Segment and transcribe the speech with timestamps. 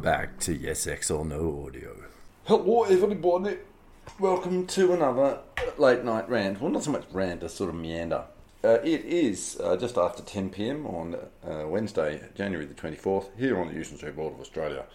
[0.00, 1.94] Welcome back to Yes X or No Audio.
[2.44, 3.58] Hello, everybody.
[4.18, 5.40] Welcome to another
[5.76, 6.58] late night rant.
[6.58, 8.24] Well, not so much rant, a sort of meander.
[8.64, 11.16] Uh, it is uh, just after 10 pm on
[11.46, 14.86] uh, Wednesday, January the 24th, here on the Street Board of Australia.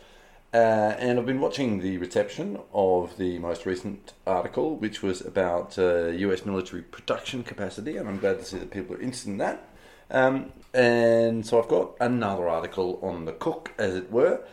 [0.51, 5.77] Uh, and I've been watching the reception of the most recent article, which was about
[5.77, 9.37] US uh, military production capacity, and I'm glad to see that people are interested in
[9.37, 9.69] that.
[10.09, 14.43] Um, and so I've got another article on the cook, as it were,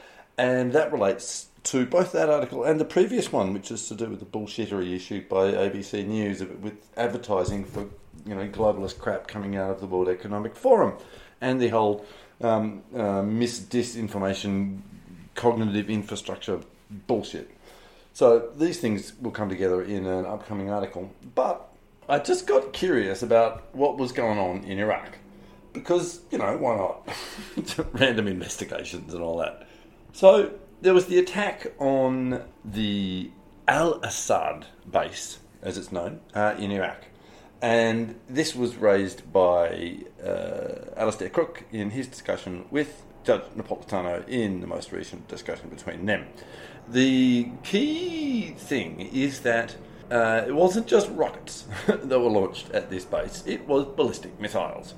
[0.43, 4.09] and that relates to both that article and the previous one, which is to do
[4.09, 7.87] with the bullshittery issue by ABC News with advertising for
[8.27, 10.95] you know globalist crap coming out of the World Economic Forum,
[11.41, 12.05] and the whole
[12.41, 14.81] um, uh, mis disinformation
[15.37, 16.59] cognitive infrastructure
[17.07, 17.49] bullshit.
[18.13, 21.69] So these things will come together in an upcoming article, but
[22.09, 25.19] I just got curious about what was going on in Iraq
[25.73, 27.87] because you know why not?
[27.93, 29.69] Random investigations and all that.
[30.13, 33.31] So there was the attack on the
[33.67, 37.07] Al Assad base, as it's known, uh, in Iraq.
[37.63, 44.61] And this was raised by uh, Alastair Crooke in his discussion with Judge Napolitano in
[44.61, 46.27] the most recent discussion between them.
[46.89, 49.77] The key thing is that
[50.11, 54.95] uh, it wasn't just rockets that were launched at this base, it was ballistic missiles.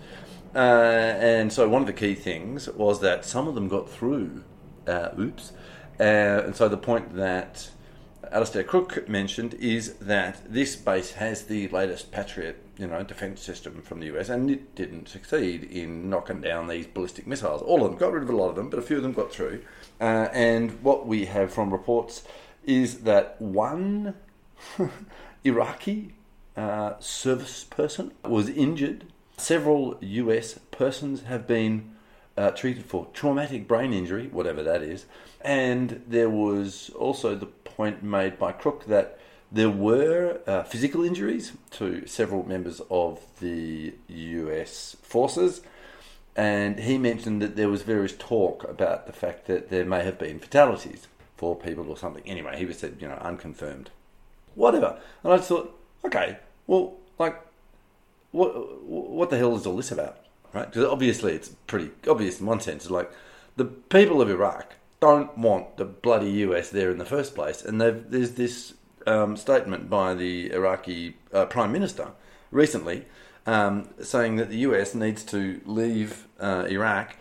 [0.55, 4.43] Uh, and so one of the key things was that some of them got through.
[4.87, 5.53] Uh, oops.
[5.99, 6.03] Uh,
[6.45, 7.71] and so the point that
[8.33, 13.83] Alastair Crooke mentioned is that this base has the latest Patriot, you know, defence system
[13.83, 17.63] from the US, and it didn't succeed in knocking down these ballistic missiles.
[17.63, 19.13] All of them got rid of a lot of them, but a few of them
[19.13, 19.63] got through.
[20.01, 22.25] Uh, and what we have from reports
[22.65, 24.15] is that one
[25.45, 26.15] Iraqi
[26.57, 29.05] uh, service person was injured
[29.37, 31.91] Several US persons have been
[32.37, 35.07] uh, treated for traumatic brain injury, whatever that is.
[35.41, 39.19] And there was also the point made by Crooke that
[39.53, 45.61] there were uh, physical injuries to several members of the US forces.
[46.37, 50.19] And he mentioned that there was various talk about the fact that there may have
[50.19, 51.07] been fatalities
[51.37, 52.25] for people or something.
[52.27, 53.91] Anyway, he was said, you know, unconfirmed.
[54.57, 54.99] Whatever.
[55.23, 57.41] And I thought, okay, well, like,
[58.33, 60.24] what what the hell is all this about?
[60.55, 60.67] Right?
[60.67, 62.85] Because obviously it's pretty obvious in one sense.
[62.85, 63.11] It's like
[63.57, 67.81] the people of Iraq don't want the bloody US there in the first place, and
[67.81, 68.75] there's this
[69.07, 72.13] um, statement by the Iraqi uh, Prime Minister
[72.51, 73.05] recently
[73.47, 77.17] um, saying that the US needs to leave uh, Iraq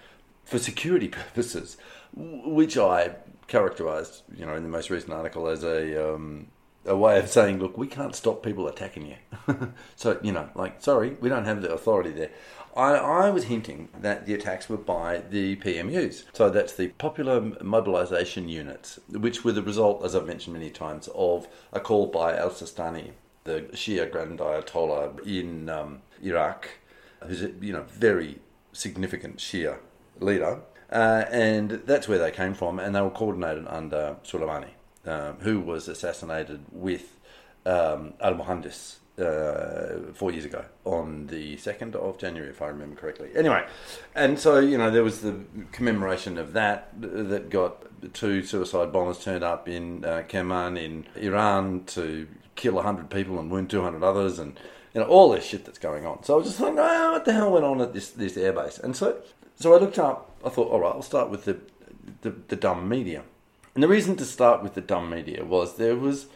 [0.45, 1.77] for security purposes,
[2.15, 3.15] which I
[3.47, 6.47] characterised, you know, in the most recent article as a um,
[6.85, 9.15] a way of saying, look, we can't stop people attacking you.
[9.95, 12.29] so, you know, like, sorry, we don't have the authority there.
[12.75, 16.25] I, I, was hinting that the attacks were by the PMUs.
[16.33, 21.07] So that's the Popular Mobilisation Units, which were the result, as I've mentioned many times,
[21.13, 23.11] of a call by al Sistani,
[23.43, 26.69] the Shia Grand Ayatollah in um, Iraq,
[27.25, 28.39] who's a you know very
[28.71, 29.77] significant Shia
[30.19, 30.61] leader.
[30.91, 34.69] Uh, and that's where they came from, and they were coordinated under Soleimani
[35.05, 37.19] um, who was assassinated with
[37.65, 42.95] um, Al Muhandis uh, four years ago on the 2nd of January, if I remember
[42.95, 43.29] correctly.
[43.35, 43.65] Anyway,
[44.15, 45.39] and so, you know, there was the
[45.71, 51.83] commemoration of that that got two suicide bombers turned up in uh, Kerman in Iran
[51.87, 54.59] to kill 100 people and wound 200 others and,
[54.93, 56.23] you know, all this shit that's going on.
[56.23, 58.79] So I was just thinking, oh, what the hell went on at this, this airbase?
[58.79, 59.21] And so,
[59.55, 61.59] so I looked up, I thought, all right, I'll start with the,
[62.21, 63.23] the, the dumb media.
[63.75, 66.27] And the reason to start with the dumb media was there was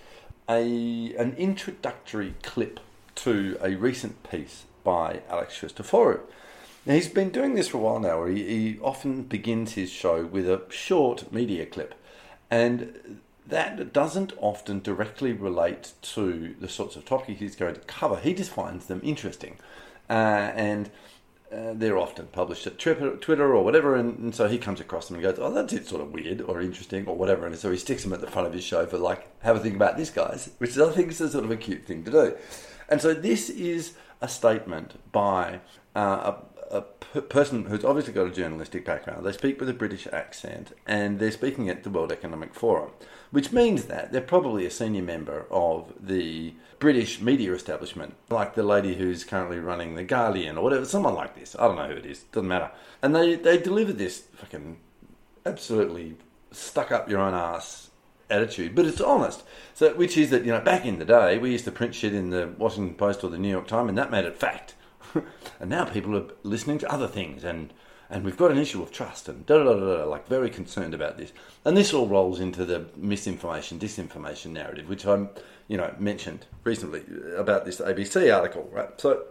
[0.49, 2.79] a an introductory clip
[3.15, 6.21] to a recent piece by Alex Christoforou.
[6.85, 8.25] Now he's been doing this for a while now.
[8.25, 11.95] He, he often begins his show with a short media clip,
[12.49, 18.17] and that doesn't often directly relate to the sorts of topics he's going to cover.
[18.17, 19.57] He just finds them interesting,
[20.09, 20.89] uh, and
[21.51, 25.15] uh, they're often published at Twitter or whatever, and, and, so he comes across them
[25.15, 27.77] and goes, "Oh, that's it, sort of weird or interesting or whatever," and so he
[27.77, 30.09] sticks them at the front of his show for like, "Have a think about this,
[30.09, 32.35] guys," which I think is a sort of a cute thing to do.
[32.89, 35.61] And so this is a statement by
[35.95, 36.33] uh,
[36.71, 36.81] a,
[37.21, 39.25] person who's obviously got a journalistic background.
[39.25, 42.91] They speak with a British accent, and they're speaking at the World Economic Forum,
[43.31, 48.63] which means that they're probably a senior member of the British media establishment, like the
[48.63, 51.55] lady who's currently running the Guardian or whatever, someone like this.
[51.57, 52.71] I don't know who it is, doesn't matter.
[53.01, 54.77] And they they deliver this fucking
[55.45, 56.15] absolutely
[56.51, 57.89] stuck up your own ass
[58.29, 59.43] attitude, but it's honest.
[59.73, 62.13] So, which is that you know, back in the day, we used to print shit
[62.13, 64.75] in the Washington Post or the New York Times, and that made it fact.
[65.59, 67.73] and now people are listening to other things and
[68.09, 70.93] and we've got an issue of trust, and da da da da, like very concerned
[70.93, 71.33] about this.
[71.65, 75.29] And this all rolls into the misinformation, disinformation narrative, which I'm,
[75.67, 77.03] you know, mentioned recently
[77.35, 78.89] about this ABC article, right?
[78.99, 79.25] So,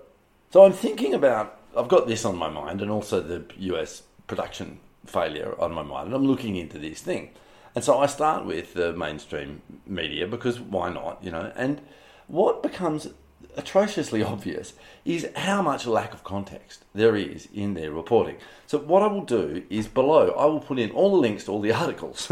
[0.51, 4.79] so I'm thinking about, I've got this on my mind, and also the US production
[5.07, 7.31] failure on my mind, and I'm looking into this thing.
[7.75, 11.53] And so I start with the mainstream media because why not, you know?
[11.57, 11.81] And
[12.27, 13.09] what becomes
[13.57, 14.75] atrociously obvious
[15.05, 18.37] is how much lack of context there is in their reporting.
[18.67, 21.53] So what I will do is below I will put in all the links to
[21.53, 22.31] all the articles.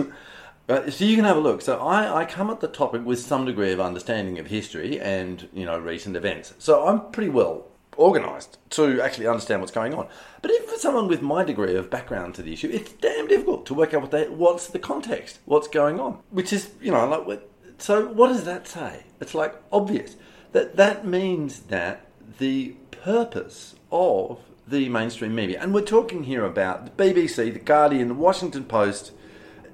[0.66, 1.60] Uh, so you can have a look.
[1.60, 5.48] So I, I come at the topic with some degree of understanding of history and
[5.52, 6.54] you know recent events.
[6.58, 7.66] So I'm pretty well
[7.98, 10.08] organised to actually understand what's going on.
[10.42, 13.66] But even for someone with my degree of background to the issue, it's damn difficult
[13.66, 16.18] to work out what they, what's the context, what's going on.
[16.30, 17.42] Which is you know like
[17.78, 18.08] so.
[18.08, 19.04] What does that say?
[19.20, 20.16] It's like obvious
[20.54, 22.06] that that means that
[22.38, 28.08] the purpose of the mainstream media, and we're talking here about the BBC, the Guardian,
[28.08, 29.10] the Washington Post,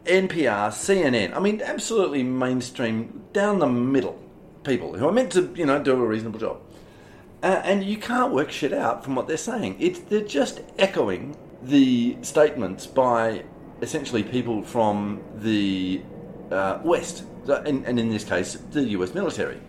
[0.07, 1.37] NPR, CNN.
[1.37, 4.19] I mean, absolutely mainstream, down the middle
[4.65, 6.61] people who are meant to, you know, do a reasonable job.
[7.43, 9.77] Uh, and you can't work shit out from what they're saying.
[9.79, 13.45] It's they're just echoing the statements by
[13.83, 16.01] essentially people from the
[16.51, 19.61] uh, West, and, and in this case, the US military.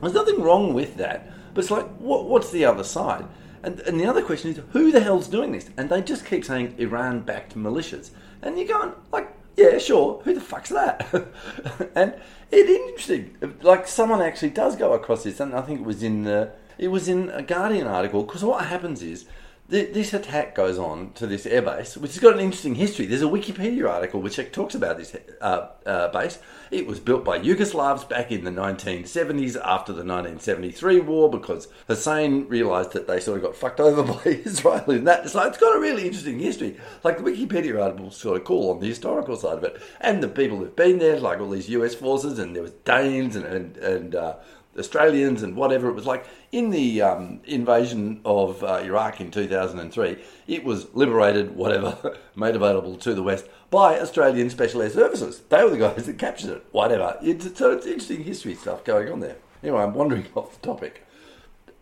[0.00, 3.26] There's nothing wrong with that, but it's like, what, what's the other side?
[3.62, 5.70] And, and the other question is, who the hell's doing this?
[5.76, 8.10] And they just keep saying Iran-backed militias,
[8.42, 11.06] and you're going like, yeah, sure, who the fuck's that?
[11.94, 12.14] and
[12.50, 16.24] it's interesting, like someone actually does go across this, and I think it was in
[16.24, 19.24] the, it was in a Guardian article because what happens is
[19.68, 23.06] this attack goes on to this airbase, which has got an interesting history.
[23.06, 26.38] There's a Wikipedia article which talks about this uh, uh, base.
[26.70, 32.46] It was built by Yugoslavs back in the 1970s after the 1973 war because Hussein
[32.48, 35.28] realised that they sort of got fucked over by Israel in that.
[35.30, 36.76] So it's got a really interesting history.
[37.02, 39.82] Like the Wikipedia article sort of cool on the historical side of it.
[40.00, 43.34] And the people who've been there, like all these US forces, and there was Danes
[43.34, 44.36] and, and, and uh,
[44.78, 46.26] Australians and whatever it was like.
[46.52, 52.96] In the um, invasion of uh, Iraq in 2003, it was liberated, whatever, made available
[52.98, 55.40] to the West by Australian Special Air Services.
[55.48, 57.18] They were the guys that captured it, whatever.
[57.22, 59.36] It's, so it's interesting history stuff going on there.
[59.62, 61.06] Anyway, I'm wandering off the topic.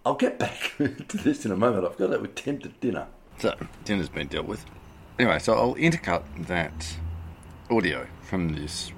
[0.06, 1.87] I'll get back to this in a moment.
[1.87, 3.06] I've got that with tempted dinner.
[3.38, 3.55] So,
[3.85, 4.64] dinner's been dealt with.
[5.19, 6.96] Anyway, so I'll intercut that
[7.70, 8.93] audio from this,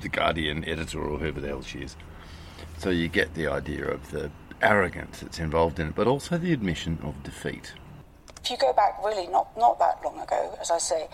[0.00, 1.96] the Guardian editor or whoever the hell she is
[2.82, 4.28] so you get the idea of the
[4.60, 7.74] arrogance that's involved in it, but also the admission of defeat.
[8.42, 11.06] If you go back really not, not that long ago, as I say,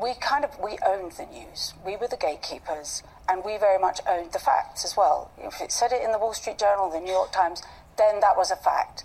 [0.00, 1.74] we kind of we owned the news.
[1.84, 5.32] We were the gatekeepers, and we very much owned the facts as well.
[5.38, 7.64] If it said it in the Wall Street Journal, the New York Times,
[7.98, 9.02] then that was a fact.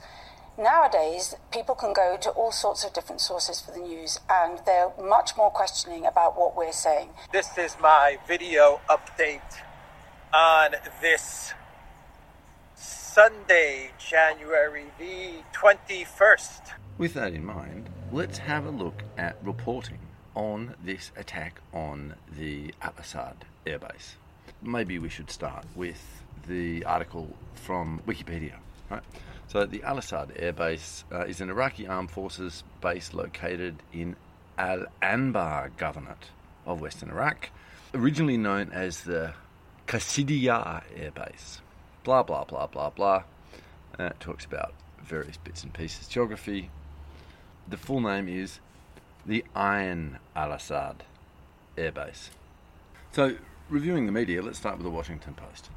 [0.60, 4.92] Nowadays, people can go to all sorts of different sources for the news, and they're
[5.02, 7.10] much more questioning about what we're saying.
[7.32, 9.42] This is my video update
[10.32, 11.54] on this
[13.14, 16.62] Sunday, January the 21st.
[16.98, 20.00] With that in mind, let's have a look at reporting
[20.34, 24.16] on this attack on the Al Assad airbase.
[24.62, 28.56] Maybe we should start with the article from Wikipedia.
[28.90, 29.04] Right?
[29.50, 34.16] So, the Al Assad airbase uh, is an Iraqi armed forces base located in
[34.58, 36.32] Al Anbar Governorate
[36.66, 37.50] of Western Iraq,
[37.94, 39.34] originally known as the
[39.86, 41.60] Qasidiya airbase
[42.04, 43.24] blah, blah, blah, blah, blah.
[44.00, 46.70] Uh, it talks about various bits and pieces, geography.
[47.68, 48.60] The full name is
[49.26, 51.04] the Ayn al Assad
[51.78, 52.32] Air Base.
[53.12, 53.36] So,
[53.70, 55.70] reviewing the media, let's start with the Washington Post.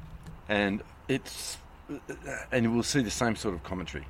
[0.47, 1.57] And it's,
[2.51, 4.07] and we'll see the same sort of commentary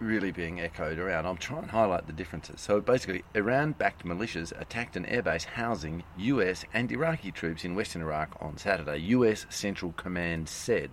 [0.00, 1.26] really being echoed around.
[1.26, 2.60] I'll try and highlight the differences.
[2.60, 8.02] So basically, Iran backed militias attacked an airbase housing US and Iraqi troops in western
[8.02, 10.90] Iraq on Saturday, US Central Command said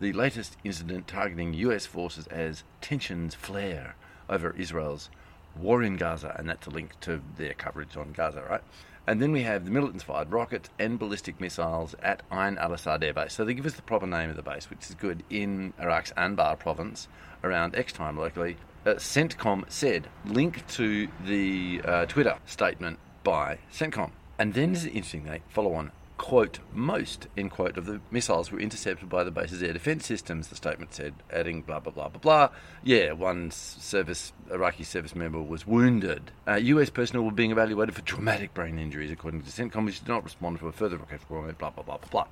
[0.00, 3.96] the latest incident targeting US forces as tensions flare
[4.28, 5.10] over Israel's
[5.58, 8.62] war in Gaza, and that's a link to their coverage on Gaza, right?
[9.06, 13.04] And then we have the militants fired rockets and ballistic missiles at Ain al Assad
[13.04, 13.32] Air Base.
[13.32, 16.12] So they give us the proper name of the base, which is good, in Iraq's
[16.16, 17.06] Anbar province,
[17.44, 18.56] around X time locally.
[18.84, 24.10] Uh, CENTCOM said, link to the uh, Twitter statement by CENTCOM.
[24.38, 28.58] And then an interesting they follow on quote, most, end quote, of the missiles were
[28.58, 32.20] intercepted by the base's air defense systems, the statement said, adding blah, blah, blah, blah,
[32.20, 32.48] blah.
[32.82, 36.30] Yeah, one service, Iraqi service member was wounded.
[36.46, 40.08] Uh, US personnel were being evaluated for traumatic brain injuries, according to CENTCOM, which did
[40.08, 42.26] not respond to a further request for blah, blah, blah, blah, blah.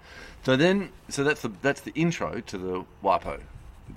[0.45, 3.41] So then, so that's the, that's the intro to the WAPO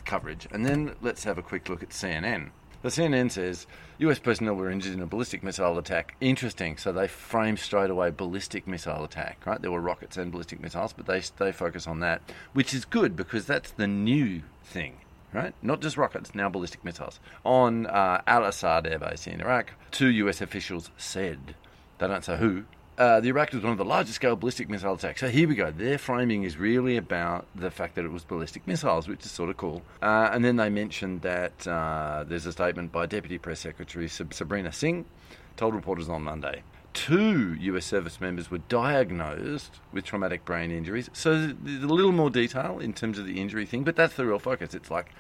[0.06, 0.48] coverage.
[0.52, 2.52] And then let's have a quick look at CNN.
[2.88, 3.68] But CNN says
[3.98, 6.16] US personnel were injured in a ballistic missile attack.
[6.22, 6.78] Interesting.
[6.78, 9.62] So they frame straight away ballistic missile attack, right?
[9.62, 12.22] There were rockets and ballistic missiles, but they, they focus on that,
[12.54, 15.00] which is good because that's the new thing
[15.34, 15.54] right?
[15.62, 17.20] Not just rockets, now ballistic missiles.
[17.44, 21.56] On uh, Al Assad Air Base in Iraq, two US officials said,
[21.98, 22.64] they don't say who,
[22.98, 25.22] uh, the Iraq was one of the largest scale ballistic missile attacks.
[25.22, 25.72] So here we go.
[25.72, 29.50] Their framing is really about the fact that it was ballistic missiles, which is sort
[29.50, 29.84] of cool.
[30.02, 34.72] Uh, and then they mentioned that uh, there's a statement by Deputy Press Secretary Sabrina
[34.72, 35.06] Singh,
[35.56, 36.64] told reporters on Monday.
[36.94, 41.12] Two US service members were diagnosed with traumatic brain injuries.
[41.14, 44.26] So there's a little more detail in terms of the injury thing, but that's the
[44.26, 44.74] real focus.
[44.74, 45.12] It's like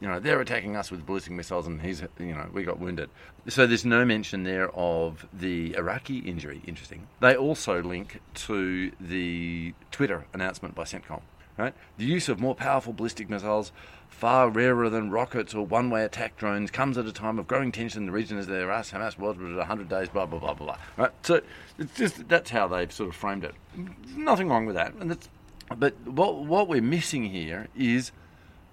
[0.00, 3.10] you know, they're attacking us with ballistic missiles and he's, you know, we got wounded.
[3.48, 6.62] So there's no mention there of the Iraqi injury.
[6.66, 7.06] Interesting.
[7.20, 11.20] They also link to the Twitter announcement by CENTCOM,
[11.58, 11.74] right?
[11.98, 13.72] The use of more powerful ballistic missiles,
[14.08, 17.70] far rarer than rockets or one way attack drones, comes at a time of growing
[17.70, 20.54] tension in the region as there are Hamas was at 100 days, blah, blah, blah,
[20.54, 20.78] blah, blah.
[20.96, 21.12] Right?
[21.22, 21.42] So
[21.78, 23.54] it's just, that's how they've sort of framed it.
[23.76, 24.94] There's Nothing wrong with that.
[24.94, 25.28] And that's,
[25.76, 28.12] but what, what we're missing here is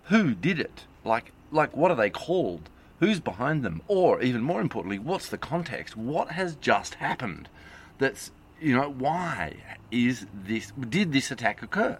[0.05, 0.85] who did it?
[1.07, 2.69] Like, like what are they called?
[2.99, 3.81] Who's behind them?
[3.87, 5.95] Or even more importantly, what's the context?
[5.95, 7.49] What has just happened?
[7.99, 9.55] That's you know why
[9.91, 10.71] is this?
[10.89, 11.99] Did this attack occur?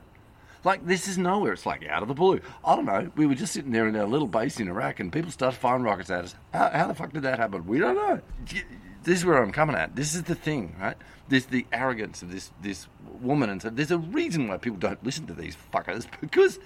[0.63, 1.53] Like this is nowhere.
[1.53, 2.41] It's like out of the blue.
[2.65, 3.11] I don't know.
[3.15, 5.83] We were just sitting there in our little base in Iraq, and people started firing
[5.83, 6.35] rockets at us.
[6.51, 7.65] How, how the fuck did that happen?
[7.67, 8.21] We don't know.
[9.03, 9.95] This is where I'm coming at.
[9.95, 10.97] This is the thing, right?
[11.29, 12.87] This the arrogance of this this
[13.21, 16.59] woman, and so there's a reason why people don't listen to these fuckers because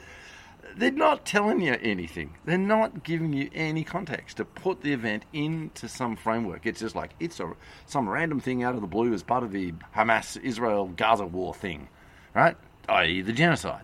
[0.75, 2.35] they're not telling you anything.
[2.45, 6.65] They're not giving you any context to put the event into some framework.
[6.65, 7.53] It's just like it's a
[7.85, 11.53] some random thing out of the blue as part of the Hamas Israel Gaza war
[11.53, 11.87] thing,
[12.33, 12.55] right?
[12.89, 13.83] I.e., the genocide.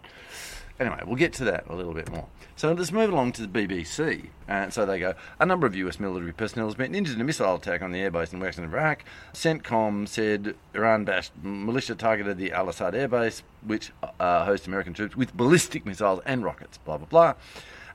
[0.80, 2.28] Anyway, we'll get to that a little bit more.
[2.56, 4.30] So let's move along to the BBC.
[4.48, 7.24] And so they go, a number of US military personnel has been injured in a
[7.24, 9.04] missile attack on the airbase in western Iraq.
[9.34, 15.16] CENTCOM said Iran bashed militia targeted the Al Assad airbase, which uh, hosts American troops,
[15.16, 17.34] with ballistic missiles and rockets, blah, blah, blah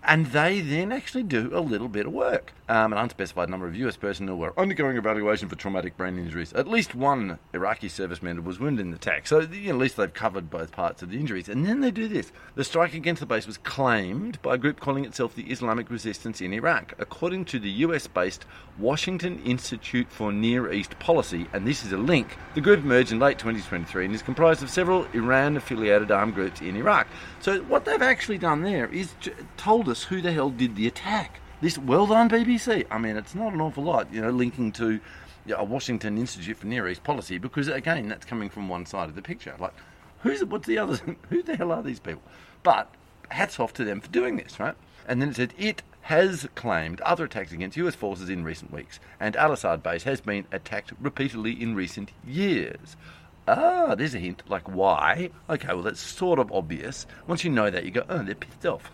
[0.05, 2.53] and they then actually do a little bit of work.
[2.69, 6.53] Um, an unspecified number of US personnel were undergoing evaluation for traumatic brain injuries.
[6.55, 9.97] At least one Iraqi serviceman was wounded in the attack, so you know, at least
[9.97, 11.49] they've covered both parts of the injuries.
[11.49, 12.33] And then they do this.
[12.55, 16.41] The strike against the base was claimed by a group calling itself the Islamic Resistance
[16.41, 18.47] in Iraq, according to the US based
[18.79, 22.39] Washington Institute for Near East Policy, and this is a link.
[22.55, 26.63] The group emerged in late 2023 and is comprised of several Iran affiliated armed groups
[26.63, 27.07] in Iraq.
[27.41, 29.13] So, what they've actually done there is
[29.59, 31.41] told us who the hell did the attack.
[31.61, 32.87] This, well done, BBC.
[32.91, 35.01] I mean, it's not an awful lot, you know, linking to
[35.55, 39.15] a Washington Institute for Near East Policy, because again, that's coming from one side of
[39.15, 39.55] the picture.
[39.59, 39.75] Like,
[40.21, 41.03] who's what's the others?
[41.31, 42.23] who the hell are these people?
[42.63, 42.93] But
[43.31, 44.75] hats off to them for doing this, right?
[45.07, 48.99] And then it said it has claimed other attacks against US forces in recent weeks,
[49.21, 52.97] and Al Assad base has been attacked repeatedly in recent years.
[53.49, 54.43] Ah, there's a hint.
[54.49, 55.31] Like, why?
[55.51, 57.07] Okay, well, that's sort of obvious.
[57.27, 58.93] Once you know that, you go, oh, they're pissed off.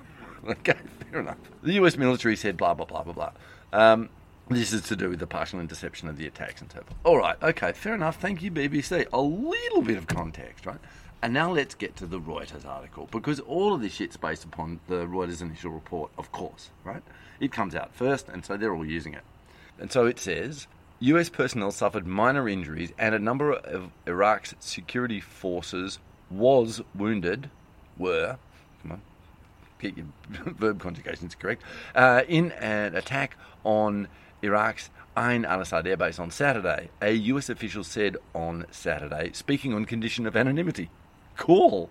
[0.60, 0.76] okay,
[1.10, 1.36] fair enough.
[1.62, 3.32] The US military said blah, blah, blah, blah, blah.
[3.72, 4.08] Um,
[4.48, 6.94] this is to do with the partial interception of the attacks and so forth.
[7.04, 8.16] All right, okay, fair enough.
[8.16, 9.06] Thank you, BBC.
[9.12, 10.78] A little bit of context, right?
[11.20, 14.80] And now let's get to the Reuters article because all of this shit's based upon
[14.86, 17.02] the Reuters initial report, of course, right?
[17.40, 19.24] It comes out first, and so they're all using it.
[19.78, 20.66] And so it says
[21.00, 25.98] US personnel suffered minor injuries, and a number of Iraq's security forces
[26.30, 27.50] was wounded,
[27.98, 28.38] were,
[28.82, 29.02] come on,
[29.78, 31.62] get your verb conjugations correct,
[31.94, 34.08] uh, in an attack on
[34.42, 39.84] Iraq's Ain al Assad airbase on Saturday, a US official said on Saturday, speaking on
[39.84, 40.90] condition of anonymity.
[41.36, 41.90] Cool.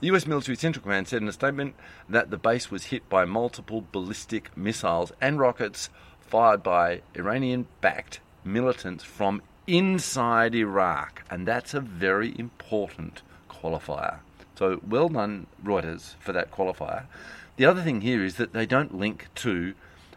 [0.00, 1.76] The US Military Central Command said in a statement
[2.08, 5.88] that the base was hit by multiple ballistic missiles and rockets
[6.20, 11.22] fired by Iranian backed militants from inside Iraq.
[11.30, 14.18] And that's a very important qualifier.
[14.56, 17.04] So well done, Reuters, for that qualifier.
[17.56, 19.74] The other thing here is that they don't link to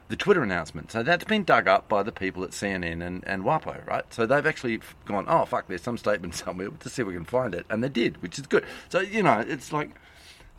[0.10, 0.92] the Twitter announcement.
[0.92, 4.06] So that's been dug up by the people at CNN and, and WAPO, right?
[4.14, 7.26] So they've actually gone, oh, fuck, there's some statement somewhere to see if we can
[7.26, 7.66] find it.
[7.70, 8.66] And they did, which is good.
[8.90, 9.92] So, you know, it's like,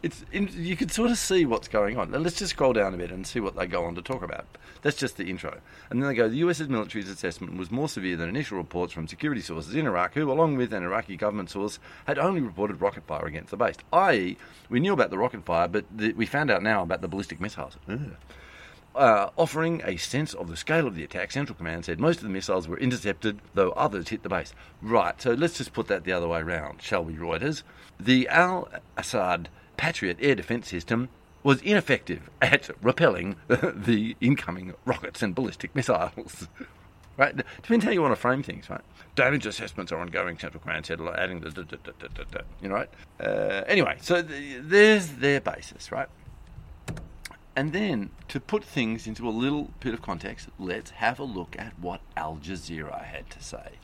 [0.02, 2.10] it's you can sort of see what's going on.
[2.10, 4.22] Now, let's just scroll down a bit and see what they go on to talk
[4.22, 4.46] about.
[4.82, 5.58] That's just the intro.
[5.90, 9.08] And then they go, the US's military's assessment was more severe than initial reports from
[9.08, 13.04] security sources in Iraq, who, along with an Iraqi government source, had only reported rocket
[13.06, 13.74] fire against the base.
[13.92, 14.36] I.e.,
[14.68, 17.40] we knew about the rocket fire, but the, we found out now about the ballistic
[17.40, 17.76] missiles.
[18.94, 22.22] Uh, offering a sense of the scale of the attack, Central Command said most of
[22.22, 24.52] the missiles were intercepted, though others hit the base.
[24.80, 27.62] Right, so let's just put that the other way around, shall we, Reuters?
[28.00, 31.08] The Al Assad Patriot air defense system
[31.42, 36.46] was ineffective at repelling the incoming rockets and ballistic missiles.
[37.16, 37.36] Right?
[37.36, 38.80] Depends how you want to frame things, right?
[39.16, 42.68] Damage assessments are ongoing, Central Command said, adding the, da, da, da, da, da, you
[42.68, 42.88] know, right?
[43.18, 46.08] Uh, anyway, so the, there's their basis, right?
[47.56, 51.56] And then, to put things into a little bit of context, let's have a look
[51.58, 53.80] at what Al Jazeera had to say.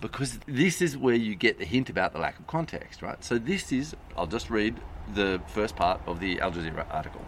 [0.00, 3.24] Because this is where you get the hint about the lack of context, right?
[3.24, 4.76] So, this is, I'll just read
[5.14, 7.22] the first part of the Al Jazeera article.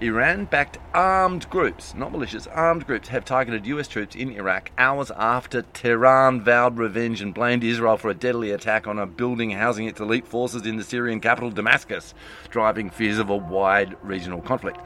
[0.00, 5.12] Iran backed armed groups, not militias, armed groups have targeted US troops in Iraq hours
[5.12, 9.86] after Tehran vowed revenge and blamed Israel for a deadly attack on a building housing
[9.86, 12.12] its elite forces in the Syrian capital Damascus,
[12.50, 14.78] driving fears of a wide regional conflict.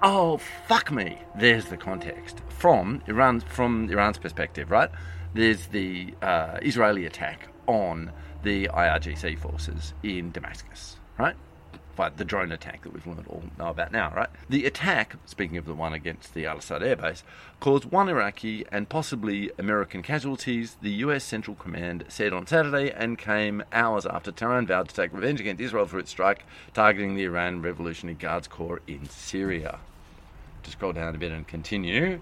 [0.00, 1.18] Oh, fuck me.
[1.38, 2.40] There's the context.
[2.48, 4.90] From Iran, from Iran's perspective, right?
[5.34, 8.12] There's the uh, Israeli attack on
[8.42, 11.36] the IRGC forces in Damascus, right?
[11.98, 14.28] By the drone attack that we've learned all know about now, right?
[14.48, 17.24] The attack, speaking of the one against the Al Assad airbase,
[17.58, 23.18] caused one Iraqi and possibly American casualties, the US Central Command said on Saturday, and
[23.18, 27.24] came hours after Tehran vowed to take revenge against Israel for its strike targeting the
[27.24, 29.80] Iran Revolutionary Guards Corps in Syria.
[30.62, 32.20] To scroll down a bit and continue.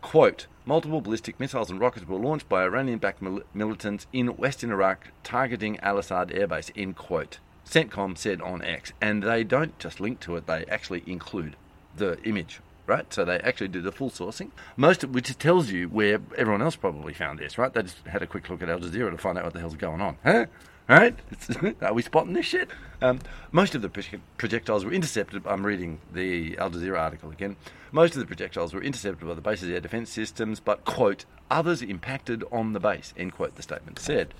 [0.00, 5.08] Quote, multiple ballistic missiles and rockets were launched by Iranian-backed mil- militants in western Iraq
[5.22, 7.40] targeting Al-Assad airbase, end quote.
[7.68, 11.56] CENTCOM said on X, and they don't just link to it, they actually include
[11.96, 13.12] the image, right?
[13.12, 14.50] So they actually do the full sourcing.
[14.76, 17.72] Most of which tells you where everyone else probably found this, right?
[17.72, 19.76] They just had a quick look at Al Jazeera to find out what the hell's
[19.76, 20.16] going on.
[20.24, 20.46] Huh?
[20.88, 21.14] Right?
[21.82, 22.70] Are we spotting this shit?
[23.02, 23.18] Um,
[23.52, 23.90] most of the
[24.38, 25.46] projectiles were intercepted.
[25.46, 27.56] I'm reading the Al Jazeera article again.
[27.92, 31.82] Most of the projectiles were intercepted by the base's air defence systems, but, quote, others
[31.82, 34.32] impacted on the base, end quote, the statement said.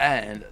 [0.00, 0.46] And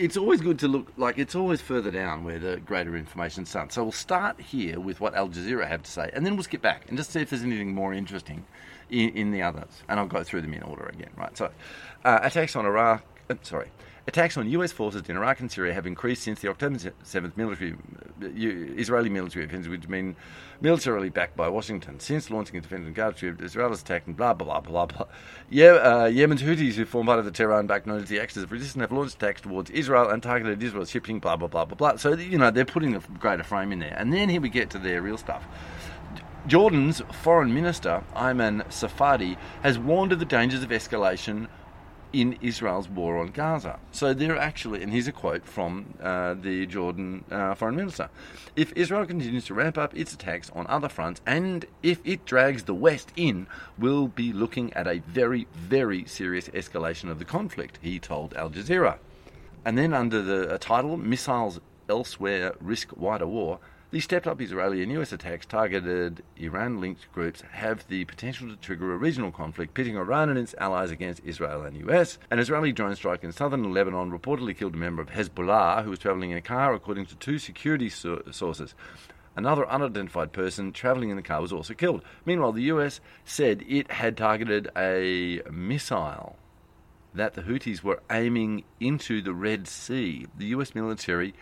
[0.00, 3.74] it's always good to look, like, it's always further down where the greater information starts.
[3.74, 6.62] So we'll start here with what Al Jazeera have to say, and then we'll skip
[6.62, 8.46] back and just see if there's anything more interesting
[8.88, 9.82] in, in the others.
[9.88, 11.36] And I'll go through them in order again, right?
[11.36, 11.50] So,
[12.02, 13.68] uh, attacks on Iraq, uh, sorry.
[14.10, 17.74] Attacks on US forces in Iraq and Syria have increased since the October 7th military,
[18.20, 20.16] uh, Israeli military offensive, which been
[20.60, 22.00] militarily backed by Washington.
[22.00, 25.06] Since launching a defensive guard troop, Israel has attacked and blah, blah, blah, blah, blah.
[25.48, 28.50] Yeah, uh, Yemen's Houthis, who form part of the Tehran-backed known as the Axis of
[28.50, 31.94] Resistance, have launched attacks towards Israel and targeted Israel's shipping, blah, blah, blah, blah, blah.
[31.94, 33.94] So, you know, they're putting a greater frame in there.
[33.96, 35.46] And then here we get to their real stuff.
[36.48, 41.46] Jordan's foreign minister, Ayman Safadi, has warned of the dangers of escalation
[42.12, 43.78] in Israel's war on Gaza.
[43.92, 48.10] So they're actually, and here's a quote from uh, the Jordan uh, foreign minister
[48.56, 52.64] If Israel continues to ramp up its attacks on other fronts, and if it drags
[52.64, 53.46] the West in,
[53.78, 58.50] we'll be looking at a very, very serious escalation of the conflict, he told Al
[58.50, 58.98] Jazeera.
[59.64, 63.58] And then under the title, Missiles Elsewhere Risk Wider War,
[63.90, 68.56] these stepped up Israeli and US attacks targeted Iran linked groups have the potential to
[68.56, 72.18] trigger a regional conflict pitting Iran and its allies against Israel and US.
[72.30, 75.98] An Israeli drone strike in southern Lebanon reportedly killed a member of Hezbollah who was
[75.98, 78.74] traveling in a car, according to two security so- sources.
[79.34, 82.04] Another unidentified person traveling in the car was also killed.
[82.24, 86.36] Meanwhile, the US said it had targeted a missile
[87.12, 90.26] that the Houthis were aiming into the Red Sea.
[90.36, 91.34] The US military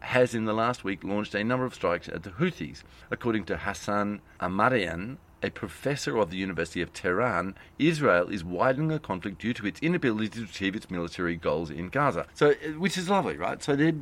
[0.00, 2.82] has in the last week launched a number of strikes at the Houthis.
[3.10, 8.98] According to Hassan Ahmadian, a professor of the University of Tehran, Israel is widening the
[8.98, 12.26] conflict due to its inability to achieve its military goals in Gaza.
[12.34, 13.62] So, uh, which is lovely, right?
[13.62, 13.92] So they're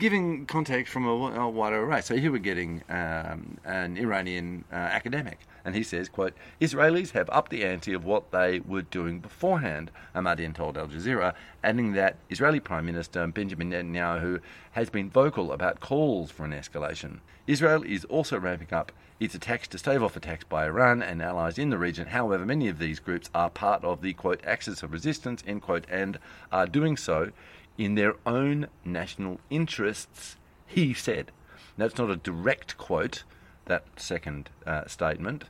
[0.00, 2.00] giving context from a, a wider array.
[2.00, 7.28] So here we're getting um, an Iranian uh, academic and he says, quote, Israelis have
[7.30, 12.16] upped the ante of what they were doing beforehand, Ahmadian told Al Jazeera, adding that
[12.30, 14.40] Israeli Prime Minister Benjamin Netanyahu
[14.72, 17.18] has been vocal about calls for an escalation.
[17.46, 21.58] Israel is also ramping up its attacks to stave off attacks by Iran and allies
[21.58, 22.06] in the region.
[22.06, 25.84] However, many of these groups are part of the, quote, axis of resistance, end quote,
[25.90, 26.18] and
[26.50, 27.30] are doing so
[27.80, 31.32] in their own national interests, he said.
[31.78, 33.24] That's not a direct quote
[33.64, 35.44] that second uh, statement.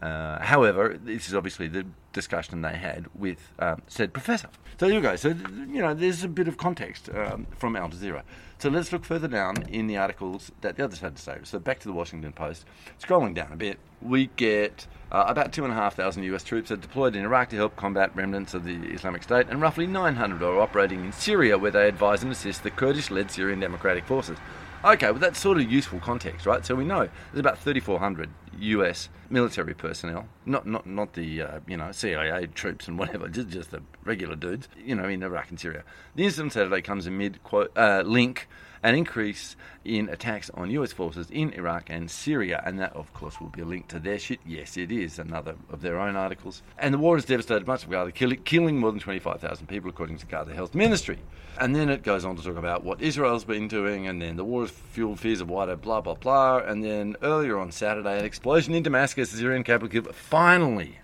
[0.00, 4.48] Uh, however, this is obviously the discussion they had with um, said professor.
[4.78, 5.16] So there you go.
[5.16, 8.22] So, you know, there's a bit of context um, from Al Jazeera.
[8.58, 11.38] So let's look further down in the articles that the others had to say.
[11.42, 12.64] So back to the Washington Post.
[13.00, 17.50] Scrolling down a bit, we get uh, about 2,500 US troops are deployed in Iraq
[17.50, 21.58] to help combat remnants of the Islamic State, and roughly 900 are operating in Syria,
[21.58, 24.38] where they advise and assist the Kurdish led Syrian Democratic Forces.
[24.84, 26.64] Okay, well, that's sort of useful context, right?
[26.64, 28.28] So we know there's about 3,400
[28.60, 29.08] U.S.
[29.30, 33.70] military personnel, not not not the uh, you know CIA troops and whatever, just just
[33.70, 35.84] the regular dudes, you know, in Iraq and Syria.
[36.14, 38.48] The incident Saturday comes amid quote uh, link
[38.82, 43.40] an increase in attacks on US forces in Iraq and Syria, and that, of course,
[43.40, 44.40] will be a link to their shit.
[44.46, 46.62] Yes, it is, another of their own articles.
[46.78, 50.26] And the war has devastated much of Gaza, killing more than 25,000 people, according to
[50.26, 51.18] Gaza Health Ministry.
[51.60, 54.44] And then it goes on to talk about what Israel's been doing, and then the
[54.44, 56.58] war has fueled fears of wider blah, blah, blah.
[56.58, 60.98] And then earlier on Saturday, it an explosion in Damascus, the Syrian capital, finally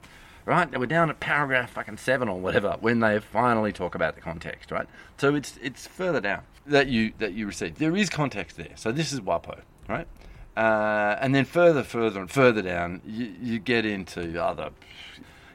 [0.47, 0.71] right?
[0.71, 4.21] They were down at paragraph fucking seven or whatever when they finally talk about the
[4.21, 4.87] context, right?
[5.17, 7.79] So it's it's further down that you that you receive.
[7.79, 8.73] There is context there.
[8.77, 10.07] So this is WAPO, right?
[10.57, 14.71] Uh, and then further, further, and further down, you, you get into other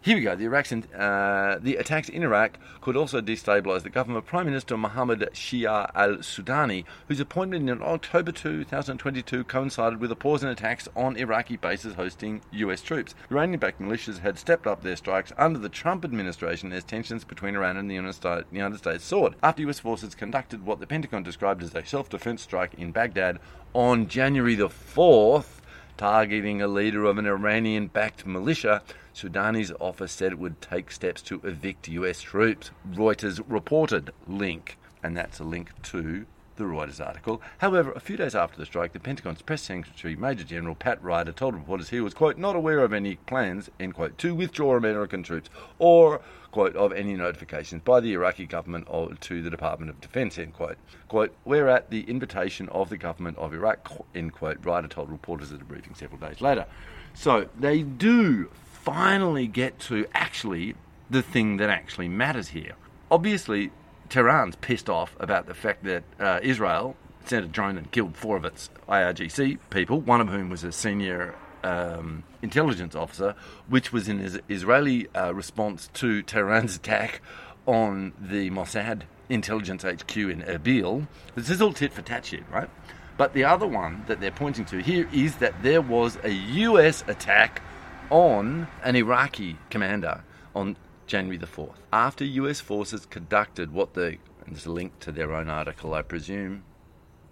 [0.01, 0.35] here we go.
[0.35, 4.77] The, Iraqs, uh, the attacks in Iraq could also destabilise the government of Prime Minister
[4.77, 10.88] Mohammed Shia al Sudani, whose appointment in October 2022 coincided with a pause in attacks
[10.95, 13.13] on Iraqi bases hosting US troops.
[13.29, 17.55] Iranian backed militias had stepped up their strikes under the Trump administration as tensions between
[17.55, 21.75] Iran and the United States soared, after US forces conducted what the Pentagon described as
[21.75, 23.39] a self defense strike in Baghdad
[23.73, 25.59] on January the 4th
[25.99, 28.81] targeting a leader of an Iranian backed militia,
[29.19, 32.71] Sudani's office said it would take steps to evict US troops.
[32.89, 34.12] Reuters reported.
[34.27, 34.77] Link.
[35.03, 37.41] And that's a link to the Reuters article.
[37.58, 41.32] However, a few days after the strike, the Pentagon's press secretary, Major General Pat Ryder,
[41.32, 45.23] told reporters he was, quote, not aware of any plans, end quote, to withdraw American
[45.23, 49.99] troops or, quote, of any notifications by the Iraqi government or to the Department of
[50.01, 50.77] Defense, end quote.
[51.08, 55.51] Quote, we're at the invitation of the government of Iraq, end quote, Ryder told reporters
[55.51, 56.65] at a briefing several days later.
[57.13, 58.49] So they do
[58.89, 60.75] finally get to actually
[61.12, 62.73] the thing that actually matters here.
[63.12, 63.71] Obviously,
[64.10, 68.36] Tehran's pissed off about the fact that uh, Israel sent a drone and killed four
[68.36, 73.36] of its IRGC people, one of whom was a senior um, intelligence officer,
[73.67, 77.21] which was an Israeli uh, response to Tehran's attack
[77.67, 81.06] on the Mossad intelligence HQ in Erbil.
[81.36, 82.69] This is all tit for tat shit, right?
[83.17, 87.04] But the other one that they're pointing to here is that there was a US
[87.08, 87.62] attack
[88.10, 90.24] on an Iraqi commander
[90.56, 90.76] on
[91.08, 91.78] January the 4th.
[91.91, 96.02] After US forces conducted what the, and there's a link to their own article, I
[96.02, 96.63] presume.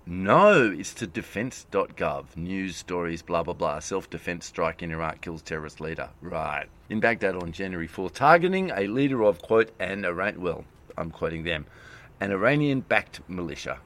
[0.05, 2.37] No, it's to defense.gov.
[2.37, 3.79] News stories, blah, blah, blah.
[3.79, 6.09] Self defense strike in Iraq kills terrorist leader.
[6.21, 6.67] Right.
[6.89, 10.63] In Baghdad on January 4th, targeting a leader of, quote, an Iran, well,
[10.97, 11.65] I'm quoting them,
[12.21, 13.79] an Iranian backed militia.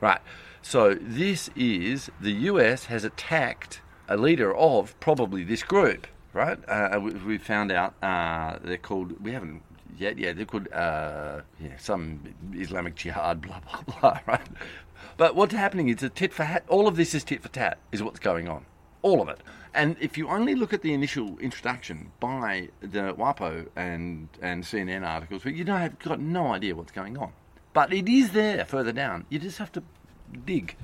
[0.00, 0.20] Right.
[0.60, 6.58] So this is the US has attacked a leader of probably this group right?
[6.68, 9.22] Uh, we, we, found out uh, they're called.
[9.22, 9.62] We haven't
[9.96, 10.18] yet.
[10.18, 10.70] Yeah, they're called.
[10.72, 12.20] Uh, yeah, some
[12.54, 13.40] Islamic Jihad.
[13.40, 14.20] Blah blah blah.
[14.26, 14.46] Right.
[15.16, 16.64] But what's happening is a tit for tat.
[16.68, 17.78] All of this is tit for tat.
[17.92, 18.66] Is what's going on.
[19.02, 19.38] All of it.
[19.72, 25.06] And if you only look at the initial introduction by the WAPO and and CNN
[25.06, 27.32] articles, you don't have got no idea what's going on.
[27.72, 29.26] But it is there further down.
[29.30, 29.82] You just have to
[30.46, 30.76] dig.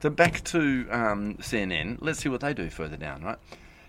[0.00, 1.98] So back to um, CNN.
[2.00, 3.38] Let's see what they do further down, right?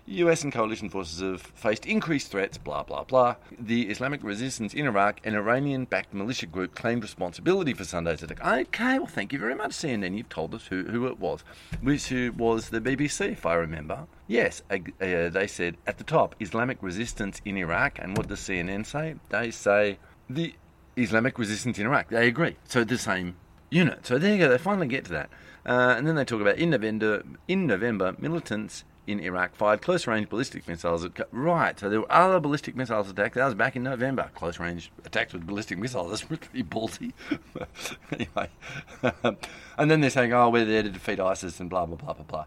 [0.06, 3.36] US and coalition forces have faced increased threats, blah, blah, blah.
[3.58, 8.44] The Islamic resistance in Iraq, an Iranian backed militia group, claimed responsibility for Sunday's attack.
[8.44, 10.16] Okay, well, thank you very much, CNN.
[10.16, 11.42] You've told us who, who it was,
[11.82, 14.06] which was the BBC, if I remember.
[14.28, 17.98] Yes, uh, they said at the top Islamic resistance in Iraq.
[18.00, 19.16] And what does CNN say?
[19.30, 19.98] They say
[20.30, 20.54] the
[20.96, 22.08] Islamic resistance in Iraq.
[22.10, 22.56] They agree.
[22.64, 23.36] So the same
[23.70, 24.06] unit.
[24.06, 24.48] So there you go.
[24.48, 25.30] They finally get to that.
[25.64, 30.06] Uh, and then they talk about in November, in November, militants in Iraq fired close
[30.06, 31.04] range ballistic missiles.
[31.04, 33.34] At, right, so there were other ballistic missiles attacks.
[33.34, 34.30] That was back in November.
[34.34, 36.10] Close range attacks with ballistic missiles.
[36.10, 37.12] That's pretty ballsy.
[38.12, 38.50] anyway.
[39.78, 42.24] and then they're saying, oh, we're there to defeat ISIS and blah, blah, blah, blah,
[42.24, 42.44] blah.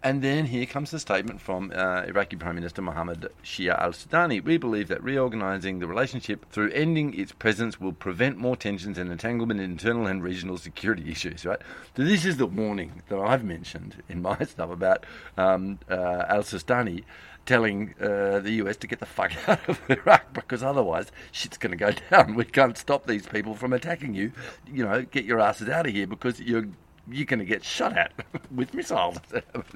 [0.00, 4.42] And then here comes the statement from uh, Iraqi Prime Minister Mohammed Shia al Sudani.
[4.42, 9.10] We believe that reorganizing the relationship through ending its presence will prevent more tensions and
[9.10, 11.58] entanglement in internal and regional security issues, right?
[11.96, 15.04] So, this is the warning that I've mentioned in my stuff about
[15.36, 17.02] um, uh, al Sudani
[17.44, 21.70] telling uh, the US to get the fuck out of Iraq because otherwise shit's going
[21.72, 22.36] to go down.
[22.36, 24.30] We can't stop these people from attacking you.
[24.70, 26.68] You know, get your asses out of here because you're
[27.10, 28.12] you're going to get shot at
[28.54, 29.18] with missiles.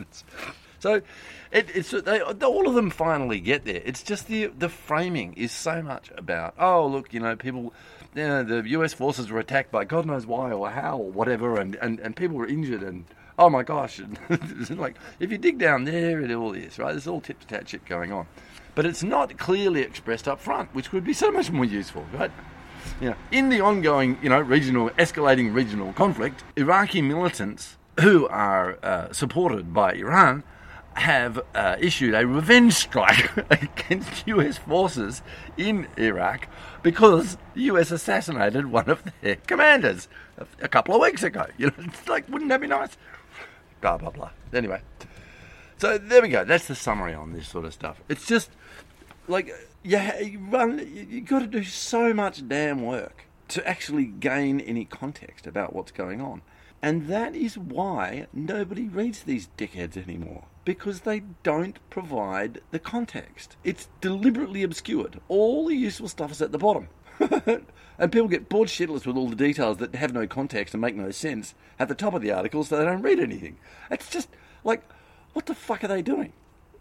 [0.78, 0.94] so
[1.50, 3.82] it, it's they, all of them finally get there.
[3.84, 7.72] It's just the the framing is so much about oh look you know people
[8.14, 8.92] you know, the U.S.
[8.92, 12.36] forces were attacked by God knows why or how or whatever and, and, and people
[12.36, 13.04] were injured and
[13.38, 14.00] oh my gosh
[14.70, 16.92] like if you dig down there it all is right.
[16.92, 18.26] There's all tit for tat shit going on,
[18.74, 22.30] but it's not clearly expressed up front, which would be so much more useful, right?
[23.00, 28.78] You know, in the ongoing, you know, regional, escalating regional conflict, Iraqi militants who are
[28.82, 30.44] uh, supported by Iran
[30.94, 35.22] have uh, issued a revenge strike against US forces
[35.56, 36.48] in Iraq
[36.82, 40.08] because the US assassinated one of their commanders
[40.60, 41.46] a, couple of weeks ago.
[41.56, 42.96] You know, it's like, wouldn't that be nice?
[43.80, 44.30] Blah, blah, blah.
[44.52, 44.80] Anyway,
[45.78, 46.44] so there we go.
[46.44, 48.00] That's the summary on this sort of stuff.
[48.08, 48.50] It's just
[49.28, 54.60] like, yeah, you run, you, got to do so much damn work to actually gain
[54.60, 56.42] any context about what's going on.
[56.80, 60.44] And that is why nobody reads these dickheads anymore.
[60.64, 63.56] Because they don't provide the context.
[63.62, 65.20] It's deliberately obscured.
[65.28, 66.88] All the useful stuff is at the bottom.
[67.18, 70.96] and people get bored shitless with all the details that have no context and make
[70.96, 73.58] no sense at the top of the article so they don't read anything.
[73.90, 74.28] It's just
[74.64, 74.82] like,
[75.32, 76.32] what the fuck are they doing?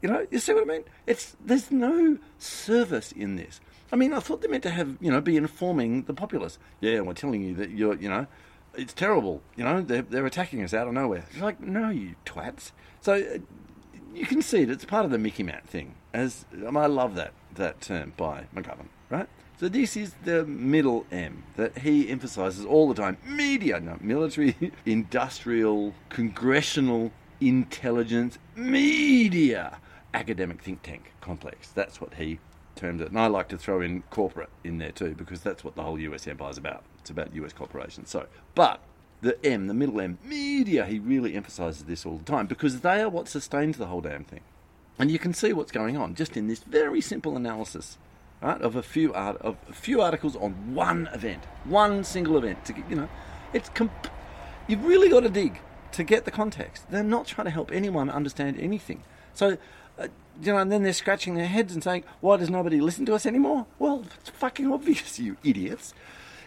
[0.01, 0.83] You know, you see what I mean?
[1.05, 3.61] It's there's no service in this.
[3.91, 6.57] I mean, I thought they meant to have, you know, be informing the populace.
[6.79, 8.25] Yeah, we're telling you that you're, you know,
[8.73, 9.41] it's terrible.
[9.55, 11.25] You know, they're, they're attacking us out of nowhere.
[11.31, 12.71] It's like, no, you twats.
[13.01, 13.39] So uh,
[14.13, 14.69] you can see it.
[14.69, 15.95] It's part of the Mickey Mouse thing.
[16.13, 19.27] As I, I love that that term by McGovern, right?
[19.59, 24.55] So this is the middle M that he emphasises all the time: media, no, military,
[24.85, 29.79] industrial, congressional, intelligence, media,
[30.13, 31.69] academic think tank complex.
[31.69, 32.39] That's what he
[32.76, 33.10] terms it.
[33.10, 36.00] And I like to throw in corporate in there too because that's what the whole
[36.00, 36.84] US empire is about.
[37.00, 38.10] It's about US corporations.
[38.10, 38.82] So, but
[39.21, 43.02] the M, the middle M, media, he really emphasises this all the time because they
[43.02, 44.41] are what sustains the whole damn thing.
[45.00, 47.97] And you can see what's going on just in this very simple analysis,
[48.41, 52.65] right, of a few art of a few articles on one event, one single event.
[52.65, 53.10] To you know,
[53.54, 54.10] it's comp-
[54.67, 55.60] you've really got to dig
[55.93, 56.89] to get the context.
[56.89, 59.04] They're not trying to help anyone understand anything.
[59.34, 59.58] So
[59.99, 60.08] uh,
[60.41, 63.15] you know, and then they're scratching their heads and saying, "Why does nobody listen to
[63.15, 65.93] us anymore?" Well, it's fucking obvious, you idiots.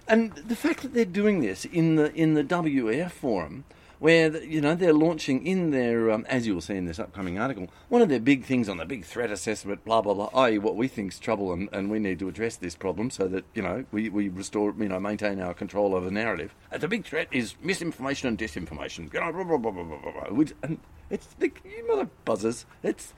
[0.07, 3.65] And the fact that they're doing this in the in the WEF forum,
[3.99, 7.39] where you know they're launching in their, um, as you will see in this upcoming
[7.39, 10.59] article, one of their big things on the big threat assessment, blah blah blah, i.e.,
[10.59, 13.63] what we think's trouble, and, and we need to address this problem so that you
[13.63, 16.55] know we, we restore, you know, maintain our control over the narrative.
[16.71, 19.13] The big threat is misinformation and disinformation.
[19.13, 20.35] You know, blah blah blah blah blah blah.
[20.35, 22.67] Which, and it's you mother buzzers.
[22.83, 23.15] It's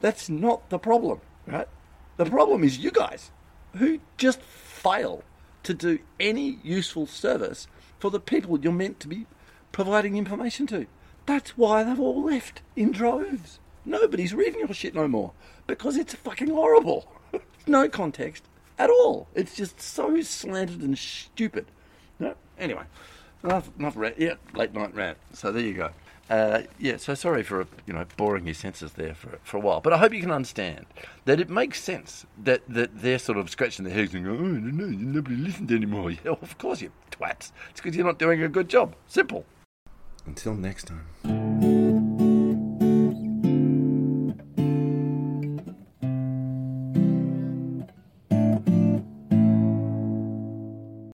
[0.00, 1.68] that's not the problem, right?
[2.16, 3.30] The problem is you guys
[3.76, 5.22] who just fail
[5.62, 9.26] to do any useful service for the people you're meant to be
[9.72, 10.86] providing information to.
[11.26, 13.58] That's why they've all left in droves.
[13.84, 15.32] Nobody's reading your shit no more
[15.66, 17.08] because it's fucking horrible.
[17.66, 18.44] no context
[18.78, 19.28] at all.
[19.34, 21.66] It's just so slanted and stupid.
[22.18, 22.34] No?
[22.58, 22.84] Anyway,
[23.42, 24.18] enough, enough rant.
[24.18, 25.18] Yeah, late night rant.
[25.32, 25.90] So there you go.
[26.28, 29.80] Uh, yeah, so sorry for you know boring your senses there for for a while,
[29.80, 30.86] but I hope you can understand
[31.24, 34.44] that it makes sense that, that they're sort of scratching their heads and going, "Oh
[34.44, 37.52] no, no, nobody listens anymore." Yeah, well, of course you twats.
[37.70, 38.96] It's because you're not doing a good job.
[39.06, 39.44] Simple.
[40.26, 41.45] Until next time.